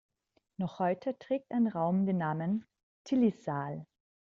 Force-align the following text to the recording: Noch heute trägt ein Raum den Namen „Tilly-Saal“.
Noch 0.57 0.79
heute 0.79 1.19
trägt 1.19 1.51
ein 1.51 1.67
Raum 1.67 2.07
den 2.07 2.17
Namen 2.17 2.65
„Tilly-Saal“. 3.03 3.85